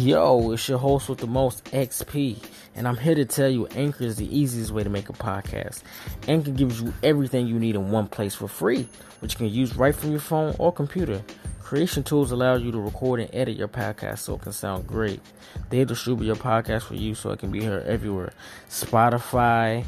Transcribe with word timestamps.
Yo, 0.00 0.52
it's 0.52 0.66
your 0.66 0.78
host 0.78 1.10
with 1.10 1.18
the 1.18 1.26
most 1.26 1.62
XP, 1.66 2.42
and 2.74 2.88
I'm 2.88 2.96
here 2.96 3.14
to 3.14 3.26
tell 3.26 3.50
you 3.50 3.66
Anchor 3.66 4.04
is 4.04 4.16
the 4.16 4.34
easiest 4.34 4.70
way 4.70 4.82
to 4.82 4.88
make 4.88 5.10
a 5.10 5.12
podcast. 5.12 5.82
Anchor 6.26 6.52
gives 6.52 6.80
you 6.80 6.94
everything 7.02 7.46
you 7.46 7.58
need 7.58 7.74
in 7.74 7.90
one 7.90 8.06
place 8.06 8.34
for 8.34 8.48
free, 8.48 8.88
which 9.18 9.34
you 9.34 9.36
can 9.36 9.50
use 9.50 9.76
right 9.76 9.94
from 9.94 10.12
your 10.12 10.20
phone 10.20 10.56
or 10.58 10.72
computer. 10.72 11.22
Creation 11.60 12.02
tools 12.02 12.32
allow 12.32 12.54
you 12.54 12.72
to 12.72 12.80
record 12.80 13.20
and 13.20 13.28
edit 13.34 13.58
your 13.58 13.68
podcast 13.68 14.20
so 14.20 14.36
it 14.36 14.40
can 14.40 14.52
sound 14.52 14.86
great. 14.86 15.20
They 15.68 15.84
distribute 15.84 16.28
your 16.28 16.36
podcast 16.36 16.84
for 16.84 16.94
you 16.94 17.14
so 17.14 17.32
it 17.32 17.38
can 17.38 17.50
be 17.50 17.62
heard 17.62 17.84
everywhere. 17.86 18.32
Spotify, 18.70 19.84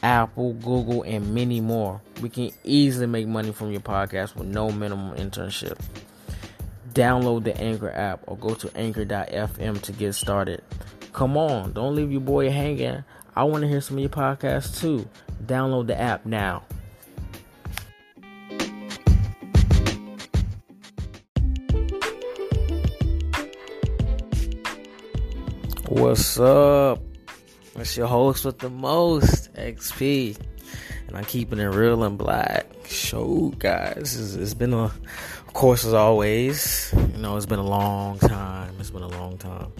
Apple, 0.00 0.52
Google, 0.52 1.02
and 1.02 1.34
many 1.34 1.60
more. 1.60 2.00
We 2.22 2.28
can 2.28 2.52
easily 2.62 3.06
make 3.06 3.26
money 3.26 3.50
from 3.50 3.72
your 3.72 3.80
podcast 3.80 4.36
with 4.36 4.46
no 4.46 4.70
minimum 4.70 5.16
internship. 5.16 5.76
Download 6.92 7.44
the 7.44 7.56
Anchor 7.60 7.90
app 7.90 8.22
or 8.26 8.36
go 8.36 8.54
to 8.54 8.70
anchor.fm 8.76 9.80
to 9.82 9.92
get 9.92 10.14
started. 10.14 10.62
Come 11.12 11.36
on, 11.36 11.72
don't 11.72 11.94
leave 11.94 12.10
your 12.10 12.20
boy 12.20 12.50
hanging. 12.50 13.04
I 13.36 13.44
want 13.44 13.62
to 13.62 13.68
hear 13.68 13.80
some 13.80 13.96
of 13.96 14.00
your 14.00 14.10
podcasts 14.10 14.80
too. 14.80 15.08
Download 15.44 15.86
the 15.86 16.00
app 16.00 16.26
now. 16.26 16.64
What's 25.88 26.38
up? 26.38 27.02
It's 27.76 27.96
your 27.96 28.06
host 28.06 28.44
with 28.44 28.58
the 28.58 28.70
most, 28.70 29.52
XP. 29.54 30.38
And 31.08 31.16
I'm 31.16 31.24
keeping 31.24 31.58
it 31.58 31.64
real 31.64 32.04
and 32.04 32.16
black. 32.16 32.66
Show, 32.86 33.52
guys. 33.58 34.16
It's, 34.16 34.34
it's 34.34 34.54
been 34.54 34.72
a, 34.72 34.92
of 35.50 35.54
course, 35.54 35.84
as 35.84 35.94
always, 35.94 36.94
you 37.12 37.18
know, 37.18 37.36
it's 37.36 37.44
been 37.44 37.58
a 37.58 37.66
long 37.66 38.20
time. 38.20 38.72
It's 38.78 38.90
been 38.90 39.02
a 39.02 39.08
long 39.08 39.36
time. 39.36 39.72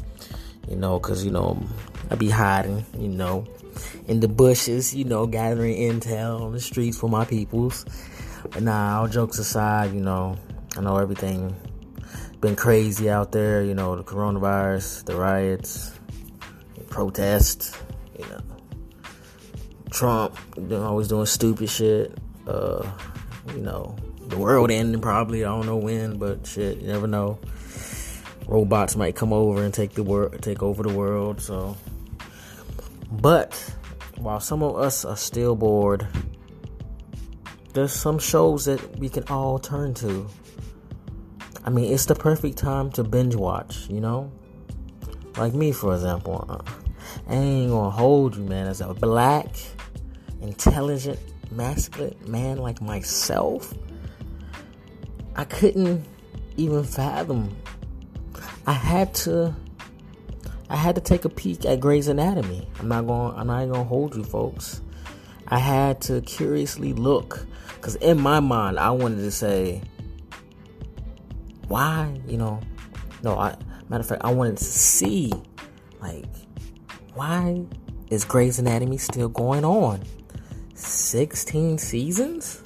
You 0.68 0.74
know, 0.74 0.98
because, 0.98 1.24
you 1.24 1.30
know, 1.30 1.64
I 2.10 2.16
be 2.16 2.28
hiding, 2.28 2.84
you 2.98 3.06
know, 3.06 3.46
in 4.08 4.18
the 4.18 4.26
bushes, 4.26 4.92
you 4.92 5.04
know, 5.04 5.28
gathering 5.28 5.76
intel 5.76 6.40
on 6.40 6.52
the 6.52 6.60
streets 6.60 6.98
for 6.98 7.08
my 7.08 7.24
peoples. 7.24 7.84
But 8.50 8.64
nah, 8.64 8.98
all 8.98 9.06
jokes 9.06 9.38
aside, 9.38 9.94
you 9.94 10.00
know, 10.00 10.36
I 10.76 10.80
know 10.80 10.96
everything 10.96 11.54
been 12.40 12.56
crazy 12.56 13.08
out 13.08 13.30
there, 13.30 13.62
you 13.62 13.74
know, 13.74 13.94
the 13.94 14.02
coronavirus, 14.02 15.04
the 15.04 15.14
riots, 15.14 15.96
protest, 16.88 17.76
you 18.18 18.26
know, 18.26 18.40
Trump 19.90 20.36
always 20.72 21.06
doing 21.06 21.26
stupid 21.26 21.70
shit. 21.70 22.18
Uh, 22.48 22.90
you 23.54 23.60
know, 23.60 23.94
the 24.30 24.38
world 24.38 24.70
ending 24.70 25.00
probably. 25.00 25.44
I 25.44 25.48
don't 25.48 25.66
know 25.66 25.76
when, 25.76 26.18
but 26.18 26.46
shit, 26.46 26.78
you 26.78 26.86
never 26.86 27.06
know. 27.06 27.38
Robots 28.46 28.96
might 28.96 29.14
come 29.14 29.32
over 29.32 29.62
and 29.62 29.72
take 29.72 29.92
the 29.92 30.02
world, 30.02 30.40
take 30.40 30.62
over 30.62 30.82
the 30.82 30.92
world. 30.92 31.40
So, 31.40 31.76
but 33.10 33.54
while 34.16 34.40
some 34.40 34.62
of 34.62 34.76
us 34.76 35.04
are 35.04 35.16
still 35.16 35.54
bored, 35.54 36.06
there's 37.74 37.92
some 37.92 38.18
shows 38.18 38.64
that 38.64 38.98
we 38.98 39.08
can 39.08 39.24
all 39.24 39.58
turn 39.58 39.94
to. 39.94 40.26
I 41.64 41.70
mean, 41.70 41.92
it's 41.92 42.06
the 42.06 42.14
perfect 42.14 42.58
time 42.58 42.90
to 42.92 43.04
binge 43.04 43.34
watch. 43.34 43.88
You 43.88 44.00
know, 44.00 44.32
like 45.36 45.54
me, 45.54 45.72
for 45.72 45.94
example. 45.94 46.44
Uh, 46.48 46.80
I 47.28 47.34
ain't 47.34 47.70
gonna 47.70 47.90
hold 47.90 48.36
you, 48.36 48.44
man. 48.44 48.66
As 48.66 48.80
a 48.80 48.94
black, 48.94 49.46
intelligent, 50.40 51.18
masculine 51.50 52.16
man 52.26 52.58
like 52.58 52.80
myself, 52.80 53.72
I 55.36 55.44
couldn't 55.44 56.04
even 56.56 56.84
fathom. 56.84 57.56
I 58.66 58.72
had 58.72 59.14
to. 59.14 59.54
I 60.68 60.76
had 60.76 60.94
to 60.94 61.00
take 61.00 61.24
a 61.24 61.28
peek 61.28 61.64
at 61.64 61.80
Grey's 61.80 62.06
Anatomy. 62.06 62.68
I'm 62.78 62.88
not 62.88 63.06
going. 63.06 63.34
I'm 63.36 63.46
not 63.48 63.66
gonna 63.66 63.84
hold 63.84 64.14
you, 64.14 64.24
folks. 64.24 64.80
I 65.48 65.58
had 65.58 66.00
to 66.02 66.20
curiously 66.20 66.92
look, 66.92 67.44
cause 67.80 67.96
in 67.96 68.20
my 68.20 68.38
mind, 68.38 68.78
I 68.78 68.90
wanted 68.92 69.16
to 69.16 69.32
say, 69.32 69.82
why, 71.66 72.20
you 72.28 72.36
know, 72.36 72.60
no. 73.24 73.36
I 73.36 73.56
matter 73.88 74.00
of 74.00 74.06
fact, 74.06 74.22
I 74.24 74.32
wanted 74.32 74.58
to 74.58 74.64
see, 74.64 75.32
like, 76.00 76.26
why 77.14 77.64
is 78.10 78.24
Grey's 78.24 78.58
Anatomy 78.58 78.98
still 78.98 79.28
going 79.28 79.64
on? 79.64 80.02
16 80.74 81.78
seasons? 81.78 82.62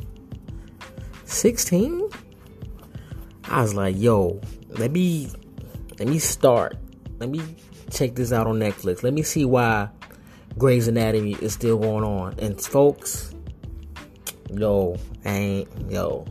16? 1.24 2.03
I 3.48 3.62
was 3.62 3.74
like, 3.74 3.96
yo, 3.98 4.40
let 4.68 4.90
me 4.90 5.30
let 5.98 6.08
me 6.08 6.18
start. 6.18 6.76
Let 7.18 7.28
me 7.28 7.40
check 7.90 8.14
this 8.14 8.32
out 8.32 8.46
on 8.46 8.58
Netflix. 8.58 9.02
Let 9.02 9.12
me 9.12 9.22
see 9.22 9.44
why 9.44 9.88
Grey's 10.58 10.88
Anatomy 10.88 11.34
is 11.40 11.52
still 11.52 11.78
going 11.78 12.04
on. 12.04 12.34
And 12.38 12.60
folks, 12.60 13.34
yo, 14.52 14.96
ain't 15.24 15.68
yo. 15.90 16.26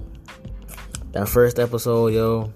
That 1.12 1.30
first 1.30 1.60
episode, 1.60 2.14
yo, 2.14 2.52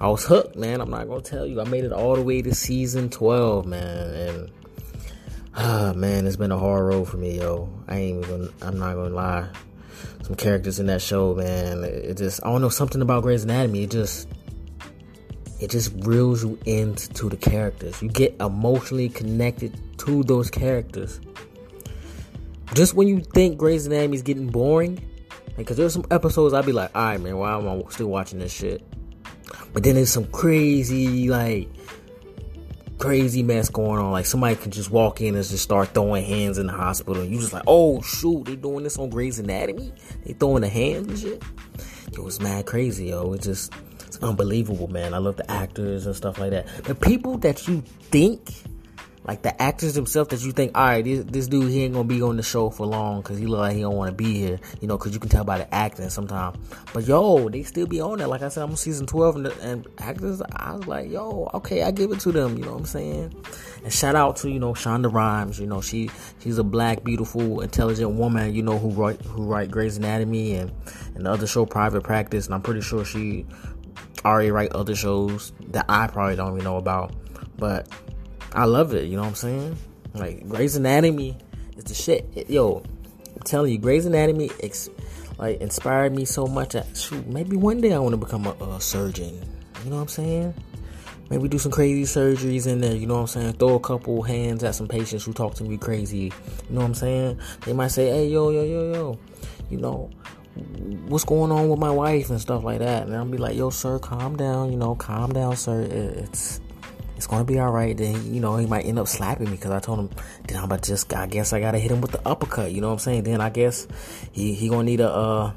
I 0.00 0.08
was 0.08 0.24
hooked, 0.26 0.56
man. 0.56 0.80
I'm 0.80 0.90
not 0.90 1.08
gonna 1.08 1.22
tell 1.22 1.46
you. 1.46 1.60
I 1.60 1.64
made 1.64 1.84
it 1.84 1.92
all 1.92 2.14
the 2.14 2.22
way 2.22 2.42
to 2.42 2.54
season 2.54 3.08
12, 3.08 3.64
man, 3.64 4.14
and 4.14 4.50
ah, 5.56 5.92
man, 5.96 6.26
it's 6.26 6.36
been 6.36 6.52
a 6.52 6.58
hard 6.58 6.84
road 6.84 7.08
for 7.08 7.16
me, 7.16 7.38
yo. 7.38 7.72
I 7.88 7.96
ain't 7.96 8.24
even. 8.24 8.52
I'm 8.60 8.78
not 8.78 8.94
gonna 8.94 9.14
lie. 9.14 9.48
Some 10.22 10.36
characters 10.36 10.80
in 10.80 10.86
that 10.86 11.02
show, 11.02 11.34
man. 11.34 11.84
It 11.84 12.16
just, 12.16 12.42
I 12.44 12.48
don't 12.50 12.60
know, 12.60 12.68
something 12.68 13.02
about 13.02 13.22
Grey's 13.22 13.44
Anatomy. 13.44 13.84
It 13.84 13.90
just, 13.90 14.28
it 15.60 15.70
just 15.70 15.92
reels 16.06 16.44
you 16.44 16.58
into 16.66 17.28
the 17.28 17.36
characters. 17.36 18.00
You 18.02 18.08
get 18.08 18.34
emotionally 18.40 19.08
connected 19.08 19.78
to 19.98 20.22
those 20.24 20.50
characters. 20.50 21.20
Just 22.74 22.94
when 22.94 23.06
you 23.06 23.20
think 23.20 23.58
Grey's 23.58 23.86
Anatomy 23.86 24.16
is 24.16 24.22
getting 24.22 24.48
boring, 24.48 24.98
because 25.56 25.76
there's 25.76 25.92
some 25.92 26.06
episodes 26.10 26.54
I'd 26.54 26.66
be 26.66 26.72
like, 26.72 26.90
all 26.96 27.02
right, 27.02 27.20
man, 27.20 27.36
why 27.36 27.56
am 27.56 27.68
I 27.68 27.82
still 27.90 28.08
watching 28.08 28.40
this 28.40 28.52
shit? 28.52 28.82
But 29.72 29.84
then 29.84 29.94
there's 29.94 30.10
some 30.10 30.26
crazy, 30.26 31.28
like, 31.28 31.68
crazy 32.98 33.42
mess 33.42 33.68
going 33.68 34.00
on. 34.00 34.12
Like 34.12 34.26
somebody 34.26 34.56
can 34.56 34.70
just 34.70 34.90
walk 34.90 35.20
in 35.20 35.34
and 35.34 35.44
just 35.44 35.62
start 35.62 35.88
throwing 35.94 36.24
hands 36.24 36.58
in 36.58 36.66
the 36.66 36.72
hospital. 36.72 37.22
And 37.22 37.30
you 37.32 37.40
just 37.40 37.52
like, 37.52 37.64
oh 37.66 38.00
shoot, 38.02 38.44
they 38.44 38.56
doing 38.56 38.84
this 38.84 38.98
on 38.98 39.10
Grey's 39.10 39.38
Anatomy? 39.38 39.92
They 40.24 40.32
throwing 40.34 40.62
the 40.62 40.68
hands 40.68 41.08
and 41.08 41.18
shit. 41.18 41.42
It 42.12 42.22
was 42.22 42.40
mad 42.40 42.66
crazy, 42.66 43.06
yo. 43.06 43.32
It 43.32 43.42
just 43.42 43.72
it's 44.06 44.18
unbelievable, 44.18 44.88
man. 44.88 45.14
I 45.14 45.18
love 45.18 45.36
the 45.36 45.50
actors 45.50 46.06
and 46.06 46.14
stuff 46.14 46.38
like 46.38 46.50
that. 46.50 46.66
The 46.84 46.94
people 46.94 47.38
that 47.38 47.66
you 47.66 47.80
think 48.10 48.52
like 49.24 49.42
the 49.42 49.60
actors 49.60 49.94
themselves 49.94 50.28
that 50.30 50.42
you 50.42 50.52
think, 50.52 50.76
all 50.76 50.84
right, 50.84 51.04
this, 51.04 51.24
this 51.24 51.48
dude 51.48 51.70
he 51.70 51.82
ain't 51.82 51.94
gonna 51.94 52.04
be 52.04 52.20
on 52.20 52.36
the 52.36 52.42
show 52.42 52.68
for 52.68 52.86
long 52.86 53.22
because 53.22 53.38
he 53.38 53.46
look 53.46 53.60
like 53.60 53.74
he 53.74 53.80
don't 53.80 53.96
want 53.96 54.10
to 54.10 54.14
be 54.14 54.34
here, 54.34 54.60
you 54.80 54.88
know, 54.88 54.98
because 54.98 55.14
you 55.14 55.20
can 55.20 55.30
tell 55.30 55.44
by 55.44 55.58
the 55.58 55.74
acting 55.74 56.10
sometimes. 56.10 56.58
But 56.92 57.06
yo, 57.06 57.48
they 57.48 57.62
still 57.62 57.86
be 57.86 58.00
on 58.00 58.18
there. 58.18 58.26
Like 58.26 58.42
I 58.42 58.48
said, 58.48 58.62
I'm 58.62 58.70
on 58.70 58.76
season 58.76 59.06
12, 59.06 59.36
and, 59.36 59.46
and 59.46 59.88
actors, 59.98 60.42
I 60.54 60.74
was 60.74 60.86
like, 60.86 61.10
yo, 61.10 61.50
okay, 61.54 61.82
I 61.82 61.90
give 61.90 62.12
it 62.12 62.20
to 62.20 62.32
them. 62.32 62.58
You 62.58 62.64
know 62.64 62.72
what 62.72 62.80
I'm 62.80 62.86
saying? 62.86 63.34
And 63.82 63.92
shout 63.92 64.14
out 64.14 64.36
to 64.36 64.50
you 64.50 64.58
know 64.58 64.74
Shonda 64.74 65.12
Rhimes. 65.12 65.58
You 65.58 65.66
know 65.66 65.80
she 65.80 66.10
she's 66.40 66.58
a 66.58 66.64
black, 66.64 67.02
beautiful, 67.02 67.60
intelligent 67.60 68.12
woman. 68.12 68.54
You 68.54 68.62
know 68.62 68.78
who 68.78 68.90
write 68.90 69.22
who 69.22 69.44
write 69.44 69.70
Grey's 69.70 69.96
Anatomy 69.96 70.54
and 70.56 70.70
and 71.14 71.24
the 71.26 71.30
other 71.30 71.46
show 71.46 71.64
Private 71.64 72.02
Practice, 72.02 72.46
and 72.46 72.54
I'm 72.54 72.62
pretty 72.62 72.82
sure 72.82 73.04
she 73.04 73.46
already 74.24 74.50
write 74.50 74.72
other 74.72 74.94
shows 74.94 75.52
that 75.68 75.84
I 75.88 76.06
probably 76.06 76.36
don't 76.36 76.54
even 76.54 76.64
know 76.64 76.76
about, 76.76 77.12
but 77.56 77.88
I 78.54 78.64
love 78.64 78.94
it. 78.94 79.06
You 79.06 79.16
know 79.16 79.22
what 79.22 79.28
I'm 79.28 79.34
saying? 79.34 79.76
Like 80.14 80.48
Grey's 80.48 80.76
Anatomy 80.76 81.36
is 81.76 81.84
the 81.84 81.94
shit. 81.94 82.26
It, 82.34 82.48
yo, 82.48 82.82
I'm 83.34 83.42
telling 83.42 83.72
you, 83.72 83.78
Grey's 83.78 84.06
Anatomy 84.06 84.50
ex, 84.62 84.88
like 85.38 85.60
inspired 85.60 86.14
me 86.14 86.24
so 86.24 86.46
much. 86.46 86.72
That, 86.74 86.96
shoot, 86.96 87.26
maybe 87.26 87.56
one 87.56 87.80
day 87.80 87.92
I 87.92 87.98
want 87.98 88.12
to 88.12 88.16
become 88.16 88.46
a, 88.46 88.52
a, 88.52 88.80
surgeon. 88.80 89.40
You 89.82 89.90
know 89.90 89.96
what 89.96 90.02
I'm 90.02 90.08
saying? 90.08 90.54
Maybe 91.30 91.48
do 91.48 91.58
some 91.58 91.72
crazy 91.72 92.02
surgeries 92.02 92.66
in 92.66 92.80
there. 92.80 92.94
You 92.94 93.06
know 93.06 93.14
what 93.14 93.20
I'm 93.22 93.26
saying? 93.26 93.52
Throw 93.54 93.74
a 93.74 93.80
couple 93.80 94.22
hands 94.22 94.62
at 94.62 94.76
some 94.76 94.86
patients 94.86 95.24
who 95.24 95.32
talk 95.32 95.54
to 95.54 95.64
me 95.64 95.76
crazy. 95.76 96.32
You 96.68 96.70
know 96.70 96.80
what 96.80 96.86
I'm 96.86 96.94
saying? 96.94 97.40
They 97.64 97.72
might 97.72 97.88
say, 97.88 98.10
"Hey, 98.10 98.28
yo, 98.28 98.50
yo, 98.50 98.62
yo, 98.62 98.92
yo," 98.92 99.18
you 99.68 99.78
know 99.78 100.10
what's 101.08 101.24
going 101.24 101.50
on 101.50 101.68
with 101.68 101.78
my 101.78 101.90
wife 101.90 102.30
and 102.30 102.40
stuff 102.40 102.62
like 102.62 102.78
that. 102.78 103.06
And 103.06 103.16
I'll 103.16 103.24
be 103.24 103.38
like, 103.38 103.56
yo, 103.56 103.70
sir, 103.70 103.98
calm 103.98 104.36
down, 104.36 104.70
you 104.70 104.78
know, 104.78 104.94
calm 104.94 105.32
down, 105.32 105.56
sir. 105.56 105.82
It's 105.82 106.60
it's 107.24 107.30
gonna 107.30 107.44
be 107.44 107.58
all 107.58 107.72
right. 107.72 107.96
Then 107.96 108.34
you 108.34 108.38
know 108.38 108.58
he 108.58 108.66
might 108.66 108.84
end 108.84 108.98
up 108.98 109.08
slapping 109.08 109.46
me 109.46 109.52
because 109.52 109.70
I 109.70 109.80
told 109.80 109.98
him. 109.98 110.10
Then 110.46 110.58
I'm 110.58 110.64
about 110.64 110.82
to 110.82 110.90
just. 110.90 111.14
I 111.14 111.26
guess 111.26 111.54
I 111.54 111.60
gotta 111.60 111.78
hit 111.78 111.90
him 111.90 112.02
with 112.02 112.10
the 112.10 112.20
uppercut. 112.28 112.70
You 112.70 112.82
know 112.82 112.88
what 112.88 112.94
I'm 112.94 112.98
saying? 112.98 113.22
Then 113.22 113.40
I 113.40 113.48
guess 113.48 113.88
he 114.30 114.52
he 114.52 114.68
gonna 114.68 114.82
need 114.84 115.00
a. 115.00 115.10
Uh, 115.10 115.52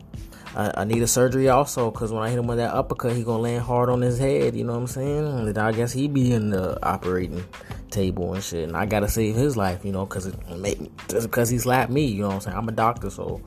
I, 0.55 0.85
need 0.85 1.03
a 1.03 1.07
surgery 1.07 1.49
also 1.49 1.91
because 1.91 2.11
when 2.11 2.23
I 2.23 2.29
hit 2.29 2.39
him 2.39 2.47
with 2.47 2.57
that 2.57 2.73
uppercut, 2.73 3.15
he 3.15 3.23
gonna 3.23 3.43
land 3.43 3.63
hard 3.63 3.89
on 3.89 4.01
his 4.01 4.17
head. 4.17 4.55
You 4.55 4.63
know 4.63 4.73
what 4.73 4.79
I'm 4.79 4.87
saying? 4.87 5.45
Then 5.45 5.57
I 5.57 5.73
guess 5.73 5.91
he 5.91 6.07
be 6.07 6.31
in 6.31 6.49
the 6.51 6.83
operating 6.83 7.45
table 7.91 8.33
and 8.33 8.41
shit, 8.41 8.63
and 8.69 8.77
I 8.77 8.85
gotta 8.85 9.09
save 9.09 9.35
his 9.35 9.57
life. 9.57 9.83
You 9.83 9.91
know, 9.91 10.05
because 10.05 10.25
it 10.25 10.35
just 11.09 11.27
because 11.27 11.49
he 11.49 11.59
slapped 11.59 11.91
me. 11.91 12.05
You 12.05 12.21
know 12.21 12.27
what 12.29 12.35
I'm 12.35 12.41
saying? 12.41 12.57
I'm 12.57 12.69
a 12.69 12.71
doctor, 12.71 13.09
so 13.09 13.41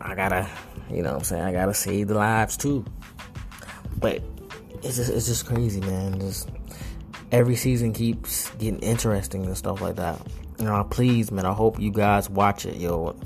I 0.00 0.16
gotta. 0.16 0.50
You 0.90 1.02
know 1.02 1.12
what 1.12 1.18
I'm 1.18 1.24
saying? 1.24 1.44
I 1.44 1.52
gotta 1.52 1.74
save 1.74 2.08
the 2.08 2.14
lives 2.14 2.56
too. 2.56 2.84
But 3.98 4.20
it's 4.82 4.96
just 4.96 5.10
it's 5.10 5.26
just 5.26 5.46
crazy, 5.46 5.80
man. 5.80 6.18
Just 6.18 6.48
every 7.32 7.56
season 7.56 7.92
keeps 7.92 8.50
getting 8.52 8.80
interesting 8.80 9.44
and 9.46 9.56
stuff 9.56 9.80
like 9.80 9.96
that. 9.96 10.20
You 10.58 10.66
know, 10.66 10.84
please, 10.84 11.32
man, 11.32 11.46
I 11.46 11.52
hope 11.52 11.80
you 11.80 11.90
guys 11.90 12.28
watch 12.28 12.66
it, 12.66 12.76
yo. 12.76 13.16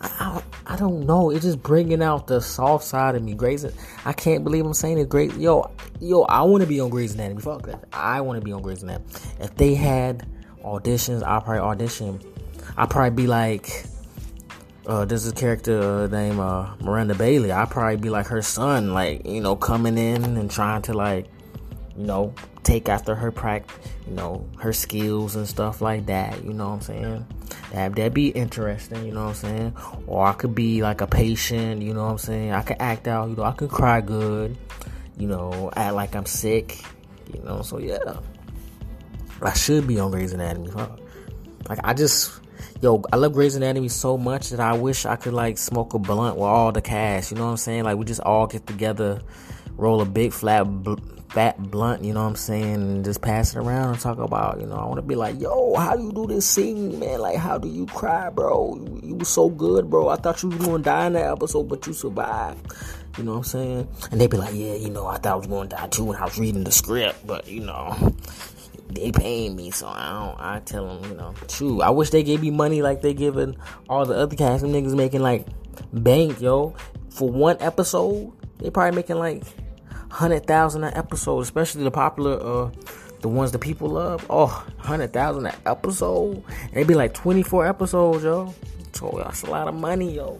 I, 0.00 0.42
I, 0.66 0.74
I 0.74 0.76
don't 0.76 1.06
know. 1.06 1.30
It's 1.30 1.44
just 1.44 1.62
bringing 1.62 2.02
out 2.02 2.26
the 2.26 2.40
soft 2.40 2.84
side 2.84 3.14
of 3.14 3.22
me. 3.22 3.34
Grey's, 3.34 3.64
I 4.04 4.12
can't 4.12 4.44
believe 4.44 4.66
I'm 4.66 4.74
saying 4.74 4.98
it. 4.98 5.08
Great, 5.08 5.34
yo, 5.36 5.70
yo, 6.00 6.22
I 6.22 6.42
want 6.42 6.62
to 6.62 6.68
be 6.68 6.80
on 6.80 6.90
Grey's 6.90 7.14
Anatomy. 7.14 7.40
Fuck 7.40 7.66
that. 7.66 7.84
I 7.92 8.20
want 8.20 8.40
to 8.40 8.44
be 8.44 8.52
on 8.52 8.62
Grey's 8.62 8.82
Anatomy. 8.82 9.06
If 9.40 9.54
they 9.56 9.74
had 9.74 10.26
auditions, 10.62 11.22
I'll 11.22 11.40
probably 11.40 11.60
audition. 11.60 12.20
I'll 12.76 12.86
probably 12.86 13.22
be 13.22 13.26
like, 13.26 13.84
uh, 14.86 15.04
there's 15.04 15.26
a 15.26 15.32
character 15.32 16.08
named 16.08 16.40
uh, 16.40 16.74
Miranda 16.80 17.14
Bailey. 17.14 17.52
I'll 17.52 17.66
probably 17.66 17.96
be 17.96 18.10
like 18.10 18.26
her 18.26 18.42
son, 18.42 18.92
like 18.92 19.26
you 19.26 19.40
know, 19.40 19.56
coming 19.56 19.96
in 19.96 20.36
and 20.36 20.50
trying 20.50 20.82
to 20.82 20.92
like, 20.92 21.26
you 21.96 22.04
know, 22.04 22.34
take 22.62 22.88
after 22.88 23.14
her 23.14 23.30
practice, 23.30 23.76
you 24.06 24.14
know, 24.14 24.46
her 24.58 24.72
skills 24.72 25.36
and 25.36 25.48
stuff 25.48 25.80
like 25.80 26.06
that. 26.06 26.44
You 26.44 26.52
know 26.52 26.68
what 26.68 26.74
I'm 26.74 26.80
saying? 26.80 27.26
That 27.72 27.94
that'd 27.94 28.14
be 28.14 28.28
interesting. 28.28 29.04
You 29.04 29.12
know 29.12 29.24
what 29.24 29.30
I'm 29.30 29.34
saying? 29.34 29.76
Or 30.06 30.26
I 30.26 30.32
could 30.32 30.54
be 30.54 30.82
like 30.82 31.00
a 31.00 31.06
patient. 31.06 31.82
You 31.82 31.94
know 31.94 32.04
what 32.04 32.12
I'm 32.12 32.18
saying? 32.18 32.52
I 32.52 32.62
could 32.62 32.76
act 32.80 33.08
out. 33.08 33.28
You 33.30 33.36
know, 33.36 33.44
I 33.44 33.52
could 33.52 33.70
cry 33.70 34.00
good. 34.00 34.56
You 35.16 35.28
know, 35.28 35.70
act 35.74 35.94
like 35.94 36.14
I'm 36.14 36.26
sick. 36.26 36.82
You 37.32 37.42
know, 37.42 37.62
so 37.62 37.78
yeah, 37.78 38.18
I 39.40 39.52
should 39.54 39.86
be 39.86 39.98
on 39.98 40.10
Grey's 40.10 40.32
Anatomy. 40.32 40.70
Huh? 40.70 40.88
Like 41.68 41.80
I 41.84 41.94
just. 41.94 42.38
Yo, 42.80 43.00
I 43.12 43.16
love 43.16 43.32
Grey's 43.32 43.54
Anatomy 43.54 43.88
so 43.88 44.18
much 44.18 44.50
that 44.50 44.58
I 44.58 44.72
wish 44.72 45.06
I 45.06 45.14
could 45.14 45.34
like 45.34 45.56
smoke 45.56 45.94
a 45.94 46.00
blunt 46.00 46.36
with 46.36 46.44
all 46.44 46.72
the 46.72 46.82
cast. 46.82 47.30
You 47.30 47.36
know 47.36 47.44
what 47.44 47.50
I'm 47.52 47.56
saying? 47.56 47.84
Like 47.84 47.96
we 47.96 48.04
just 48.04 48.20
all 48.20 48.48
get 48.48 48.66
together, 48.66 49.20
roll 49.76 50.00
a 50.00 50.04
big 50.04 50.32
flat 50.32 50.64
bl- 50.64 50.94
fat 51.32 51.58
blunt, 51.70 52.04
you 52.04 52.12
know 52.12 52.22
what 52.22 52.28
I'm 52.28 52.36
saying, 52.36 52.74
and 52.74 53.04
just 53.04 53.22
pass 53.22 53.54
it 53.54 53.58
around 53.58 53.94
and 53.94 54.00
talk 54.00 54.18
about, 54.18 54.60
you 54.60 54.66
know, 54.66 54.74
I 54.74 54.84
want 54.84 54.96
to 54.96 55.02
be 55.02 55.14
like, 55.14 55.40
yo, 55.40 55.74
how 55.76 55.96
do 55.96 56.02
you 56.02 56.12
do 56.12 56.26
this 56.26 56.46
scene, 56.46 56.98
man? 56.98 57.20
Like, 57.20 57.36
how 57.36 57.56
do 57.56 57.68
you 57.68 57.86
cry, 57.86 58.28
bro? 58.28 58.76
You, 58.76 59.00
you 59.02 59.14
was 59.14 59.28
so 59.28 59.48
good, 59.48 59.88
bro. 59.88 60.08
I 60.08 60.16
thought 60.16 60.42
you 60.42 60.50
was 60.50 60.58
going 60.58 60.82
to 60.82 60.90
die 60.90 61.06
in 61.06 61.14
that 61.14 61.32
episode, 61.32 61.64
but 61.64 61.86
you 61.86 61.94
survived. 61.94 62.74
You 63.16 63.24
know 63.24 63.32
what 63.32 63.38
I'm 63.38 63.44
saying? 63.44 63.88
And 64.10 64.20
they 64.20 64.26
be 64.26 64.36
like, 64.36 64.54
yeah, 64.54 64.74
you 64.74 64.90
know, 64.90 65.06
I 65.06 65.16
thought 65.16 65.32
I 65.32 65.36
was 65.36 65.46
going 65.46 65.68
to 65.70 65.76
die 65.76 65.86
too 65.88 66.04
when 66.04 66.18
I 66.18 66.24
was 66.24 66.38
reading 66.38 66.64
the 66.64 66.72
script, 66.72 67.26
but, 67.26 67.48
you 67.48 67.60
know, 67.60 68.14
they 68.90 69.10
paying 69.10 69.56
me, 69.56 69.70
so 69.70 69.86
I 69.86 70.10
don't, 70.12 70.40
I 70.40 70.60
tell 70.60 70.86
them, 70.86 71.10
you 71.10 71.16
know, 71.16 71.34
true. 71.48 71.80
I 71.80 71.88
wish 71.90 72.10
they 72.10 72.22
gave 72.22 72.42
me 72.42 72.50
money 72.50 72.82
like 72.82 73.00
they 73.00 73.14
giving 73.14 73.56
all 73.88 74.04
the 74.04 74.14
other 74.14 74.36
cast. 74.36 74.64
Niggas 74.64 74.94
making 74.94 75.22
like 75.22 75.46
bank, 75.94 76.42
yo. 76.42 76.74
For 77.08 77.28
one 77.28 77.56
episode, 77.60 78.32
they 78.58 78.68
probably 78.70 78.96
making 78.96 79.16
like 79.16 79.44
hundred 80.12 80.46
thousand 80.46 80.84
an 80.84 80.94
episode, 80.94 81.40
especially 81.40 81.84
the 81.84 81.90
popular, 81.90 82.38
uh, 82.40 82.70
the 83.22 83.28
ones 83.28 83.50
that 83.52 83.60
people 83.60 83.88
love. 83.88 84.24
Oh, 84.28 84.64
hundred 84.78 85.12
thousand 85.12 85.46
an 85.46 85.54
episode. 85.64 86.44
And 86.46 86.72
it'd 86.74 86.86
be 86.86 86.94
like 86.94 87.14
twenty 87.14 87.42
four 87.42 87.66
episodes, 87.66 88.22
yo. 88.22 88.54
So 88.92 89.20
that's 89.24 89.42
a 89.42 89.50
lot 89.50 89.68
of 89.68 89.74
money, 89.74 90.14
yo. 90.14 90.38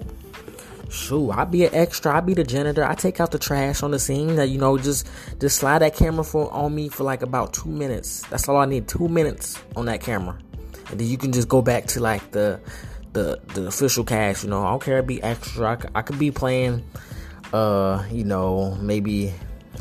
Shoot, 0.90 1.30
I 1.30 1.44
be 1.44 1.64
an 1.64 1.74
extra. 1.74 2.14
I 2.14 2.20
be 2.20 2.34
the 2.34 2.44
janitor. 2.44 2.84
I 2.84 2.94
take 2.94 3.18
out 3.18 3.30
the 3.30 3.38
trash 3.38 3.82
on 3.82 3.92
the 3.92 3.98
scene. 3.98 4.36
That 4.36 4.50
you 4.50 4.58
know, 4.58 4.76
just 4.76 5.08
just 5.40 5.56
slide 5.56 5.78
that 5.78 5.96
camera 5.96 6.22
for 6.22 6.52
on 6.52 6.74
me 6.74 6.90
for 6.90 7.04
like 7.04 7.22
about 7.22 7.54
two 7.54 7.70
minutes. 7.70 8.20
That's 8.28 8.46
all 8.46 8.58
I 8.58 8.66
need. 8.66 8.88
Two 8.88 9.08
minutes 9.08 9.58
on 9.74 9.86
that 9.86 10.02
camera, 10.02 10.38
and 10.90 11.00
then 11.00 11.08
you 11.08 11.16
can 11.16 11.32
just 11.32 11.48
go 11.48 11.62
back 11.62 11.86
to 11.86 12.00
like 12.00 12.32
the 12.32 12.60
the 13.14 13.40
the 13.54 13.68
official 13.68 14.04
cast. 14.04 14.44
You 14.44 14.50
know, 14.50 14.66
I 14.66 14.70
don't 14.70 14.82
care. 14.82 15.00
to 15.00 15.02
be 15.02 15.22
extra. 15.22 15.78
I, 15.94 16.00
I 16.00 16.02
could 16.02 16.18
be 16.18 16.30
playing. 16.30 16.84
Uh, 17.54 18.04
you 18.10 18.24
know, 18.24 18.74
maybe 18.76 19.32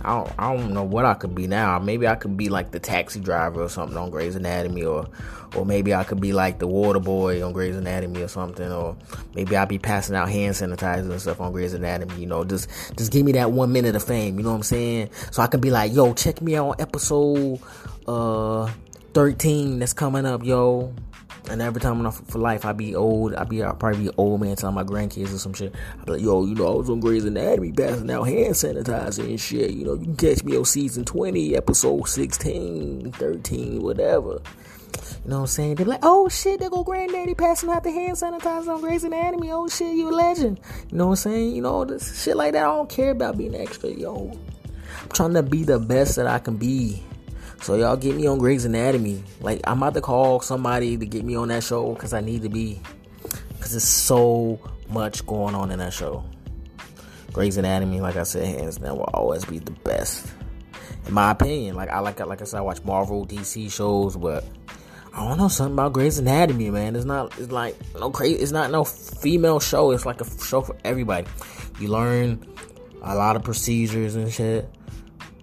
I 0.03 0.15
don't, 0.15 0.33
I 0.37 0.55
don't 0.55 0.73
know 0.73 0.83
what 0.83 1.05
I 1.05 1.13
could 1.13 1.35
be 1.35 1.47
now. 1.47 1.79
Maybe 1.79 2.07
I 2.07 2.15
could 2.15 2.37
be 2.37 2.49
like 2.49 2.71
the 2.71 2.79
taxi 2.79 3.19
driver 3.19 3.63
or 3.63 3.69
something 3.69 3.97
on 3.97 4.09
Grey's 4.09 4.35
Anatomy, 4.35 4.83
or 4.83 5.07
or 5.55 5.65
maybe 5.65 5.93
I 5.93 6.03
could 6.03 6.21
be 6.21 6.33
like 6.33 6.59
the 6.59 6.67
water 6.67 6.99
boy 6.99 7.45
on 7.45 7.53
Grey's 7.53 7.75
Anatomy 7.75 8.21
or 8.21 8.27
something, 8.27 8.71
or 8.71 8.95
maybe 9.35 9.55
I'll 9.55 9.65
be 9.65 9.79
passing 9.79 10.15
out 10.15 10.29
hand 10.29 10.55
sanitizer 10.55 11.09
and 11.09 11.21
stuff 11.21 11.41
on 11.41 11.51
Grey's 11.51 11.73
Anatomy. 11.73 12.19
You 12.19 12.27
know, 12.27 12.43
just 12.43 12.69
just 12.97 13.11
give 13.11 13.25
me 13.25 13.33
that 13.33 13.51
one 13.51 13.71
minute 13.71 13.95
of 13.95 14.03
fame. 14.03 14.37
You 14.37 14.43
know 14.43 14.51
what 14.51 14.57
I'm 14.57 14.63
saying? 14.63 15.09
So 15.31 15.41
I 15.41 15.47
can 15.47 15.59
be 15.59 15.71
like, 15.71 15.93
yo, 15.93 16.13
check 16.13 16.41
me 16.41 16.55
out 16.55 16.69
on 16.69 16.75
episode 16.79 17.59
uh 18.07 18.71
13 19.13 19.79
that's 19.79 19.93
coming 19.93 20.25
up, 20.25 20.43
yo. 20.43 20.93
And 21.49 21.61
every 21.61 21.81
time 21.81 22.05
I'm 22.05 22.11
for 22.11 22.39
life, 22.39 22.65
I 22.65 22.71
be 22.71 22.95
old. 22.95 23.33
I 23.35 23.43
be 23.43 23.63
I'll 23.63 23.75
probably 23.75 24.05
be 24.05 24.09
old 24.17 24.41
man 24.41 24.55
telling 24.55 24.75
my 24.75 24.83
grandkids 24.83 25.33
or 25.33 25.37
some 25.37 25.53
shit. 25.53 25.73
I 25.99 26.03
be 26.05 26.11
like, 26.13 26.21
yo, 26.21 26.45
you 26.45 26.55
know, 26.55 26.67
I 26.67 26.75
was 26.75 26.89
on 26.89 26.99
Grey's 26.99 27.25
Anatomy 27.25 27.71
passing 27.71 28.09
out 28.11 28.23
hand 28.23 28.53
sanitizer 28.53 29.25
and 29.25 29.39
shit. 29.39 29.71
You 29.71 29.85
know, 29.85 29.93
you 29.95 30.03
can 30.03 30.15
catch 30.15 30.43
me 30.43 30.55
on 30.57 30.65
season 30.65 31.03
20, 31.03 31.55
episode 31.55 32.07
16, 32.07 33.11
13, 33.13 33.81
whatever. 33.81 34.41
You 35.23 35.29
know 35.29 35.37
what 35.37 35.41
I'm 35.41 35.47
saying? 35.47 35.75
They're 35.75 35.85
like, 35.85 35.99
oh 36.03 36.29
shit, 36.29 36.59
there 36.59 36.69
go 36.69 36.83
granddaddy 36.83 37.35
passing 37.35 37.69
out 37.69 37.83
the 37.83 37.91
hand 37.91 38.17
sanitizer 38.17 38.73
on 38.73 38.81
Grey's 38.81 39.03
Anatomy. 39.03 39.51
Oh 39.51 39.67
shit, 39.67 39.95
you 39.95 40.09
a 40.09 40.11
legend. 40.11 40.59
You 40.89 40.97
know 40.97 41.07
what 41.07 41.11
I'm 41.11 41.15
saying? 41.17 41.55
You 41.55 41.61
know, 41.61 41.85
this 41.85 42.23
shit 42.23 42.35
like 42.35 42.53
that. 42.53 42.63
I 42.63 42.75
don't 42.75 42.89
care 42.89 43.11
about 43.11 43.37
being 43.37 43.55
extra, 43.55 43.89
yo. 43.89 44.31
I'm 45.01 45.09
trying 45.09 45.33
to 45.33 45.43
be 45.43 45.63
the 45.63 45.79
best 45.79 46.15
that 46.15 46.27
I 46.27 46.39
can 46.39 46.57
be. 46.57 47.03
So 47.61 47.75
y'all 47.75 47.95
get 47.95 48.15
me 48.15 48.25
on 48.25 48.39
Grey's 48.39 48.65
Anatomy. 48.65 49.23
Like 49.39 49.61
I'm 49.65 49.77
about 49.77 49.93
to 49.93 50.01
call 50.01 50.39
somebody 50.39 50.97
to 50.97 51.05
get 51.05 51.23
me 51.23 51.35
on 51.35 51.49
that 51.49 51.63
show 51.63 51.93
because 51.93 52.13
I 52.13 52.21
need 52.21 52.41
to 52.41 52.49
be. 52.49 52.81
Because 53.53 53.71
there's 53.71 53.83
so 53.83 54.59
much 54.89 55.25
going 55.27 55.53
on 55.53 55.71
in 55.71 55.79
that 55.79 55.93
show. 55.93 56.23
Grey's 57.31 57.57
Anatomy, 57.57 58.01
like 58.01 58.15
I 58.15 58.23
said, 58.23 58.45
hands 58.45 58.77
down 58.77 58.97
will 58.97 59.09
always 59.13 59.45
be 59.45 59.59
the 59.59 59.71
best, 59.71 60.25
in 61.07 61.13
my 61.13 61.31
opinion. 61.31 61.75
Like 61.75 61.89
I 61.89 61.99
like, 61.99 62.19
like 62.19 62.41
I 62.41 62.45
said, 62.45 62.57
I 62.57 62.61
watch 62.61 62.83
Marvel, 62.83 63.25
DC 63.25 63.71
shows, 63.71 64.17
but 64.17 64.43
I 65.13 65.25
don't 65.25 65.37
know 65.37 65.47
something 65.47 65.73
about 65.73 65.93
Grey's 65.93 66.17
Anatomy, 66.17 66.71
man. 66.71 66.95
It's 66.95 67.05
not, 67.05 67.37
it's 67.39 67.51
like 67.51 67.77
no 67.93 68.09
crazy. 68.09 68.35
It's 68.35 68.51
not 68.51 68.71
no 68.71 68.83
female 68.83 69.59
show. 69.59 69.91
It's 69.91 70.05
like 70.05 70.19
a 70.19 70.43
show 70.43 70.61
for 70.61 70.75
everybody. 70.83 71.27
You 71.79 71.89
learn 71.89 72.45
a 73.01 73.15
lot 73.15 73.35
of 73.35 73.43
procedures 73.43 74.15
and 74.15 74.31
shit. 74.31 74.69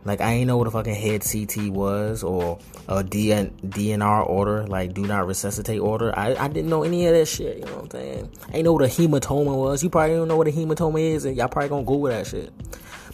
Like 0.05 0.21
I 0.21 0.33
ain't 0.33 0.47
know 0.47 0.57
what 0.57 0.67
a 0.67 0.71
fucking 0.71 0.95
head 0.95 1.23
CT 1.23 1.71
was 1.71 2.23
or 2.23 2.59
a 2.87 3.03
DN, 3.03 3.51
DNR 3.63 4.29
order, 4.29 4.67
like 4.67 4.95
do 4.95 5.07
not 5.07 5.27
resuscitate 5.27 5.81
order. 5.81 6.17
I, 6.17 6.35
I 6.35 6.49
didn't 6.49 6.71
know 6.71 6.83
any 6.83 7.07
of 7.07 7.15
that 7.15 7.27
shit. 7.27 7.59
You 7.59 7.65
know 7.67 7.75
what 7.75 7.85
I'm 7.85 7.91
saying? 7.91 8.33
I 8.49 8.57
ain't 8.57 8.65
know 8.65 8.73
what 8.73 8.85
a 8.85 8.89
hematoma 8.89 9.57
was. 9.57 9.83
You 9.83 9.91
probably 9.91 10.17
don't 10.17 10.29
know 10.29 10.37
what 10.37 10.49
a 10.49 10.53
hematoma 10.53 11.01
is, 11.01 11.25
and 11.25 11.37
y'all 11.37 11.49
probably 11.49 11.69
gonna 11.69 11.85
Google 11.85 12.11
that 12.11 12.27
shit. 12.27 12.53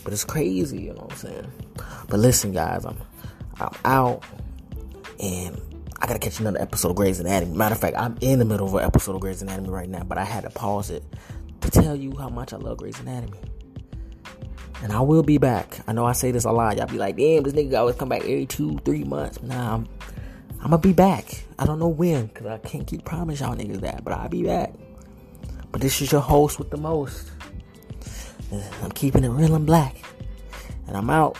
But 0.04 0.12
it's 0.12 0.25
crazy. 0.25 0.82
You 0.82 0.94
know 0.94 1.03
what 1.03 1.12
I'm 1.12 1.19
saying? 1.19 1.53
But 2.08 2.20
listen, 2.20 2.53
guys, 2.53 2.84
I'm 2.84 2.98
I'm 3.60 3.72
out, 3.84 4.24
and 5.20 5.60
I 6.00 6.06
gotta 6.06 6.19
catch 6.19 6.38
another 6.41 6.60
episode 6.60 6.91
of 6.91 6.96
Grey's 6.96 7.20
Anatomy. 7.20 7.56
Matter 7.56 7.74
of 7.74 7.81
fact, 7.81 7.96
I'm 7.96 8.17
in 8.20 8.38
the 8.38 8.44
middle 8.44 8.67
of 8.67 8.74
an 8.74 8.84
episode 8.84 9.14
of 9.14 9.20
Grey's 9.20 9.43
Anatomy 9.43 9.70
right 9.70 9.88
now, 9.88 10.05
but 10.05 10.19
I 10.19 10.24
had 10.24 10.43
to 10.43 10.50
pause 10.50 10.91
it 10.91 11.03
to 11.62 11.70
tell 11.70 11.96
you 11.96 12.14
how 12.17 12.29
much 12.29 12.53
I 12.53 12.56
love 12.56 12.79
Grey's 12.79 13.00
Anatomy. 13.00 13.38
And 14.84 14.93
I 14.93 15.00
will 15.00 15.22
be 15.22 15.38
back. 15.38 15.81
I 15.86 15.94
know 15.94 16.05
I 16.05 16.12
say 16.12 16.31
this 16.31 16.44
a 16.44 16.53
lot. 16.53 16.76
Y'all 16.76 16.86
be 16.86 16.98
like, 16.98 17.17
damn, 17.17 17.43
this 17.43 17.55
nigga 17.55 17.79
always 17.79 17.96
come 17.96 18.10
back 18.10 18.20
every 18.20 18.44
two, 18.44 18.76
three 18.84 19.03
months. 19.03 19.43
Nah, 19.43 19.76
I'm, 19.76 19.88
I'm 20.60 20.70
gonna 20.70 20.76
be 20.76 20.93
back. 20.93 21.43
I 21.58 21.64
don't 21.64 21.79
know 21.79 21.88
when, 21.88 22.29
cause 22.29 22.46
I 22.46 22.58
can't 22.58 22.86
keep 22.86 23.03
promise 23.03 23.41
y'all 23.41 23.56
niggas 23.56 23.81
that, 23.81 24.05
but 24.05 24.12
I'll 24.12 24.29
be 24.29 24.43
back. 24.43 24.74
But 25.72 25.81
this 25.81 26.03
is 26.03 26.12
your 26.12 26.20
host 26.20 26.58
with 26.58 26.69
the 26.69 26.76
most. 26.76 27.31
I'm 28.82 28.91
keeping 28.91 29.24
it 29.24 29.31
real 29.31 29.55
and 29.55 29.64
black. 29.64 29.96
And 30.86 30.98
I'm 30.98 31.08
out. 31.08 31.38